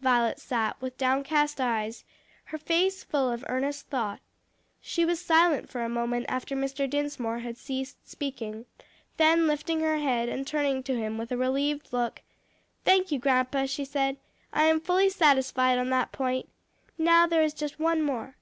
Violet 0.00 0.38
sat 0.38 0.80
with 0.80 0.96
downcast 0.96 1.60
eyes, 1.60 2.04
her 2.44 2.56
face 2.56 3.02
full 3.02 3.32
of 3.32 3.44
earnest 3.48 3.88
thought. 3.88 4.20
She 4.80 5.04
was 5.04 5.20
silent 5.20 5.68
for 5.68 5.82
a 5.82 5.88
moment 5.88 6.26
after 6.28 6.54
Mr. 6.54 6.88
Dinsmore 6.88 7.40
had 7.40 7.56
ceased 7.58 8.08
speaking, 8.08 8.66
then 9.16 9.48
lifting 9.48 9.80
her 9.80 9.96
head 9.98 10.28
and 10.28 10.46
turning 10.46 10.84
to 10.84 10.94
him 10.96 11.18
with 11.18 11.32
a 11.32 11.36
relieved 11.36 11.92
look, 11.92 12.22
"Thank 12.84 13.10
you, 13.10 13.18
grandpa," 13.18 13.66
she 13.66 13.84
said. 13.84 14.18
"I 14.52 14.66
am 14.66 14.80
fully 14.80 15.10
satisfied 15.10 15.78
on 15.80 15.90
that 15.90 16.12
point. 16.12 16.48
Now, 16.96 17.26
there 17.26 17.42
is 17.42 17.52
just 17.52 17.80
one 17.80 18.02
more. 18.02 18.36